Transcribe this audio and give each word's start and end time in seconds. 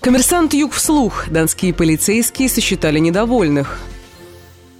Коммерсант 0.00 0.54
Юг 0.54 0.72
вслух. 0.72 1.28
Донские 1.28 1.74
полицейские 1.74 2.48
сосчитали 2.48 2.98
недовольных. 2.98 3.78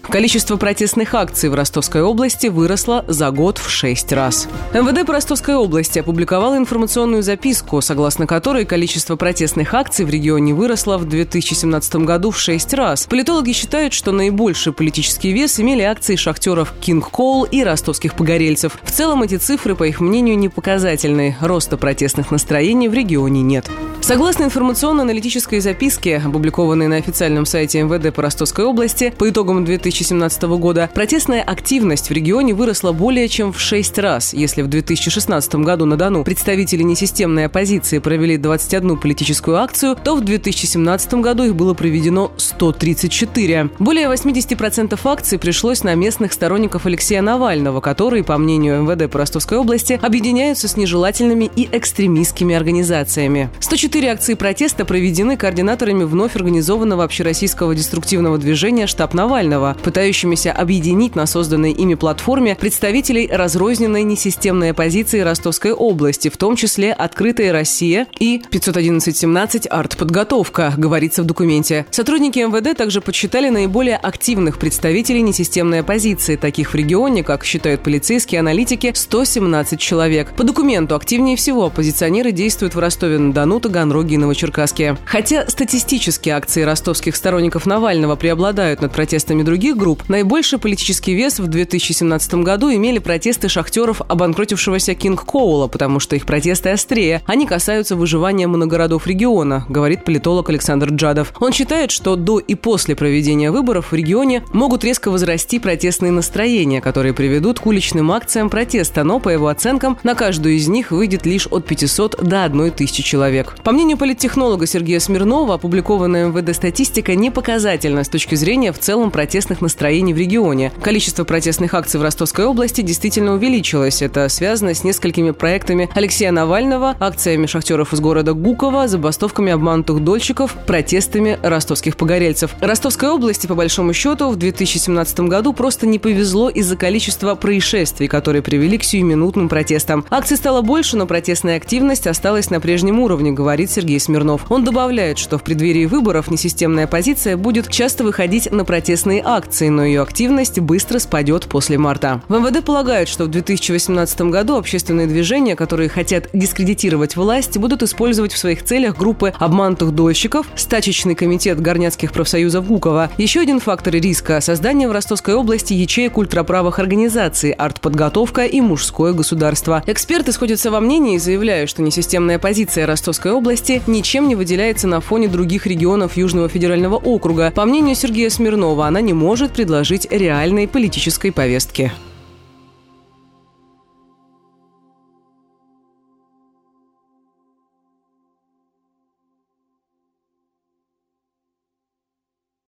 Количество 0.00 0.56
протестных 0.56 1.14
акций 1.14 1.50
в 1.50 1.54
Ростовской 1.54 2.00
области 2.02 2.46
выросло 2.46 3.04
за 3.06 3.30
год 3.30 3.58
в 3.58 3.68
шесть 3.68 4.10
раз. 4.12 4.48
МВД 4.72 5.06
по 5.06 5.12
Ростовской 5.12 5.54
области 5.54 5.98
опубликовало 5.98 6.56
информационную 6.56 7.22
записку, 7.22 7.82
согласно 7.82 8.26
которой 8.26 8.64
количество 8.64 9.16
протестных 9.16 9.74
акций 9.74 10.06
в 10.06 10.10
регионе 10.10 10.54
выросло 10.54 10.96
в 10.96 11.06
2017 11.06 11.96
году 11.96 12.30
в 12.30 12.40
шесть 12.40 12.72
раз. 12.72 13.06
Политологи 13.06 13.52
считают, 13.52 13.92
что 13.92 14.12
наибольший 14.12 14.72
политический 14.72 15.32
вес 15.32 15.60
имели 15.60 15.82
акции 15.82 16.16
шахтеров 16.16 16.72
Кинг 16.80 17.10
Коул 17.10 17.44
и 17.44 17.62
ростовских 17.62 18.14
погорельцев. 18.14 18.78
В 18.82 18.90
целом 18.90 19.22
эти 19.22 19.36
цифры, 19.36 19.76
по 19.76 19.84
их 19.84 20.00
мнению, 20.00 20.38
не 20.38 20.48
показательны. 20.48 21.36
Роста 21.42 21.76
протестных 21.76 22.30
настроений 22.30 22.88
в 22.88 22.94
регионе 22.94 23.42
нет. 23.42 23.70
Согласно 24.10 24.42
информационно-аналитической 24.42 25.60
записке, 25.60 26.16
опубликованной 26.16 26.88
на 26.88 26.96
официальном 26.96 27.46
сайте 27.46 27.80
МВД 27.80 28.12
по 28.12 28.22
Ростовской 28.22 28.64
области, 28.64 29.14
по 29.16 29.30
итогам 29.30 29.64
2017 29.64 30.42
года 30.58 30.90
протестная 30.92 31.42
активность 31.42 32.10
в 32.10 32.12
регионе 32.12 32.52
выросла 32.52 32.90
более 32.90 33.28
чем 33.28 33.52
в 33.52 33.60
6 33.60 33.98
раз. 33.98 34.34
Если 34.34 34.62
в 34.62 34.66
2016 34.66 35.54
году 35.54 35.84
на 35.84 35.96
Дону 35.96 36.24
представители 36.24 36.82
несистемной 36.82 37.46
оппозиции 37.46 38.00
провели 38.00 38.36
21 38.36 38.96
политическую 38.96 39.58
акцию, 39.58 39.94
то 39.94 40.16
в 40.16 40.22
2017 40.22 41.14
году 41.14 41.44
их 41.44 41.54
было 41.54 41.74
проведено 41.74 42.32
134. 42.36 43.70
Более 43.78 44.08
80% 44.08 44.98
акций 45.04 45.38
пришлось 45.38 45.84
на 45.84 45.94
местных 45.94 46.32
сторонников 46.32 46.84
Алексея 46.84 47.22
Навального, 47.22 47.80
которые, 47.80 48.24
по 48.24 48.36
мнению 48.38 48.82
МВД 48.82 49.08
по 49.08 49.18
Ростовской 49.18 49.58
области, 49.58 50.00
объединяются 50.02 50.66
с 50.66 50.76
нежелательными 50.76 51.48
и 51.54 51.68
экстремистскими 51.70 52.56
организациями. 52.56 53.50
104 53.60 53.99
Четыре 54.00 54.14
акции 54.14 54.32
протеста 54.32 54.86
проведены 54.86 55.36
координаторами 55.36 56.04
вновь 56.04 56.34
организованного 56.34 57.04
общероссийского 57.04 57.74
деструктивного 57.74 58.38
движения 58.38 58.86
«Штаб 58.86 59.12
Навального», 59.12 59.76
пытающимися 59.82 60.52
объединить 60.52 61.16
на 61.16 61.26
созданной 61.26 61.72
ими 61.72 61.96
платформе 61.96 62.56
представителей 62.58 63.28
разрозненной 63.30 64.02
несистемной 64.04 64.70
оппозиции 64.70 65.20
Ростовской 65.20 65.72
области, 65.72 66.30
в 66.30 66.38
том 66.38 66.56
числе 66.56 66.94
«Открытая 66.94 67.52
Россия» 67.52 68.06
и 68.18 68.40
511-17 68.50 69.68
«Артподготовка», 69.68 70.72
говорится 70.78 71.22
в 71.22 71.26
документе. 71.26 71.84
Сотрудники 71.90 72.38
МВД 72.38 72.74
также 72.74 73.02
подсчитали 73.02 73.50
наиболее 73.50 73.98
активных 73.98 74.58
представителей 74.58 75.20
несистемной 75.20 75.80
оппозиции, 75.80 76.36
таких 76.36 76.72
в 76.72 76.74
регионе, 76.74 77.22
как 77.22 77.44
считают 77.44 77.82
полицейские 77.82 78.38
аналитики, 78.38 78.92
117 78.94 79.78
человек. 79.78 80.32
По 80.38 80.44
документу 80.44 80.94
активнее 80.94 81.36
всего 81.36 81.66
оппозиционеры 81.66 82.32
действуют 82.32 82.74
в 82.74 82.78
Ростове-на-Дону, 82.78 83.60
Таганроге 83.60 83.79
и 83.80 84.16
Новочеркасске. 84.16 84.96
Хотя 85.04 85.48
статистически 85.48 86.28
акции 86.28 86.62
ростовских 86.62 87.16
сторонников 87.16 87.66
Навального 87.66 88.16
преобладают 88.16 88.80
над 88.80 88.92
протестами 88.92 89.42
других 89.42 89.76
групп, 89.76 90.08
наибольший 90.08 90.58
политический 90.58 91.14
вес 91.14 91.38
в 91.38 91.46
2017 91.46 92.34
году 92.34 92.72
имели 92.72 92.98
протесты 92.98 93.48
шахтеров 93.48 94.02
обанкротившегося 94.08 94.94
Кинг 94.94 95.24
Коула, 95.24 95.68
потому 95.68 96.00
что 96.00 96.16
их 96.16 96.26
протесты 96.26 96.70
острее. 96.70 97.22
Они 97.26 97.46
касаются 97.46 97.96
выживания 97.96 98.46
моногородов 98.46 99.06
региона, 99.06 99.64
говорит 99.68 100.04
политолог 100.04 100.48
Александр 100.50 100.90
Джадов. 100.90 101.32
Он 101.40 101.52
считает, 101.52 101.90
что 101.90 102.16
до 102.16 102.38
и 102.38 102.54
после 102.54 102.96
проведения 102.96 103.50
выборов 103.50 103.92
в 103.92 103.94
регионе 103.94 104.42
могут 104.52 104.84
резко 104.84 105.10
возрасти 105.10 105.58
протестные 105.58 106.12
настроения, 106.12 106.80
которые 106.80 107.14
приведут 107.14 107.60
к 107.60 107.66
уличным 107.66 108.12
акциям 108.12 108.50
протеста, 108.50 109.04
но, 109.04 109.20
по 109.20 109.28
его 109.28 109.48
оценкам, 109.48 109.98
на 110.02 110.14
каждую 110.14 110.54
из 110.54 110.68
них 110.68 110.90
выйдет 110.90 111.26
лишь 111.26 111.46
от 111.46 111.66
500 111.66 112.22
до 112.22 112.44
1000 112.44 113.02
человек. 113.02 113.56
По 113.70 113.74
мнению 113.74 113.98
политтехнолога 113.98 114.66
Сергея 114.66 114.98
Смирнова, 114.98 115.54
опубликованная 115.54 116.26
МВД 116.26 116.56
статистика 116.56 117.14
не 117.14 117.30
показательна 117.30 118.02
с 118.02 118.08
точки 118.08 118.34
зрения 118.34 118.72
в 118.72 118.80
целом 118.80 119.12
протестных 119.12 119.60
настроений 119.60 120.12
в 120.12 120.18
регионе. 120.18 120.72
Количество 120.82 121.22
протестных 121.22 121.72
акций 121.72 122.00
в 122.00 122.02
Ростовской 122.02 122.46
области 122.46 122.80
действительно 122.80 123.34
увеличилось. 123.34 124.02
Это 124.02 124.28
связано 124.28 124.74
с 124.74 124.82
несколькими 124.82 125.30
проектами 125.30 125.88
Алексея 125.94 126.32
Навального, 126.32 126.96
акциями 126.98 127.46
шахтеров 127.46 127.92
из 127.92 128.00
города 128.00 128.32
Гуково, 128.32 128.88
забастовками 128.88 129.52
обманутых 129.52 130.02
дольщиков, 130.02 130.52
протестами 130.66 131.38
ростовских 131.40 131.96
погорельцев. 131.96 132.56
Ростовской 132.60 133.10
области, 133.10 133.46
по 133.46 133.54
большому 133.54 133.92
счету, 133.92 134.30
в 134.30 134.36
2017 134.36 135.20
году 135.20 135.52
просто 135.52 135.86
не 135.86 136.00
повезло 136.00 136.48
из-за 136.48 136.74
количества 136.74 137.36
происшествий, 137.36 138.08
которые 138.08 138.42
привели 138.42 138.78
к 138.78 138.82
сиюминутным 138.82 139.48
протестам. 139.48 140.04
Акций 140.10 140.36
стало 140.36 140.60
больше, 140.60 140.96
но 140.96 141.06
протестная 141.06 141.56
активность 141.56 142.08
осталась 142.08 142.50
на 142.50 142.58
прежнем 142.58 142.98
уровне, 142.98 143.30
говорит 143.30 143.59
Сергей 143.68 143.98
Смирнов. 143.98 144.50
Он 144.50 144.64
добавляет, 144.64 145.18
что 145.18 145.38
в 145.38 145.42
преддверии 145.42 145.86
выборов 145.86 146.30
несистемная 146.30 146.84
оппозиция 146.84 147.36
будет 147.36 147.68
часто 147.68 148.04
выходить 148.04 148.50
на 148.52 148.64
протестные 148.64 149.22
акции, 149.24 149.68
но 149.68 149.84
ее 149.84 150.02
активность 150.02 150.60
быстро 150.60 150.98
спадет 150.98 151.46
после 151.46 151.78
марта. 151.78 152.22
В 152.28 152.38
МВД 152.38 152.64
полагают, 152.64 153.08
что 153.08 153.24
в 153.24 153.28
2018 153.28 154.20
году 154.22 154.56
общественные 154.56 155.06
движения, 155.06 155.56
которые 155.56 155.88
хотят 155.88 156.28
дискредитировать 156.32 157.16
власть, 157.16 157.56
будут 157.58 157.82
использовать 157.82 158.32
в 158.32 158.38
своих 158.38 158.64
целях 158.64 158.96
группы 158.96 159.32
обманутых 159.38 159.94
дольщиков, 159.94 160.46
стачечный 160.54 161.14
комитет 161.14 161.60
горняцких 161.60 162.12
профсоюзов 162.12 162.66
Гукова. 162.66 163.10
Еще 163.16 163.40
один 163.40 163.60
фактор 163.60 163.94
риска– 163.94 164.40
создание 164.42 164.88
в 164.88 164.92
Ростовской 164.92 165.34
области 165.34 165.72
ячеек 165.72 166.18
ультраправых 166.18 166.78
организаций, 166.78 167.52
артподготовка 167.52 168.44
и 168.44 168.60
мужское 168.60 169.12
государство. 169.12 169.82
Эксперты 169.86 170.32
сходятся 170.32 170.70
во 170.70 170.80
мнении 170.80 171.16
и 171.16 171.18
заявляют, 171.18 171.70
что 171.70 171.82
несистемная 171.82 172.38
позиция 172.38 172.86
Ростовской 172.86 173.30
Московской 173.30 173.32
области 173.50 173.82
ничем 173.88 174.28
не 174.28 174.36
выделяется 174.36 174.86
на 174.86 175.00
фоне 175.00 175.26
других 175.26 175.66
регионов 175.66 176.16
Южного 176.16 176.48
федерального 176.48 176.94
округа. 176.94 177.50
По 177.52 177.64
мнению 177.64 177.96
Сергея 177.96 178.30
Смирнова, 178.30 178.86
она 178.86 179.00
не 179.00 179.12
может 179.12 179.50
предложить 179.52 180.06
реальной 180.08 180.68
политической 180.68 181.32
повестки. 181.32 181.90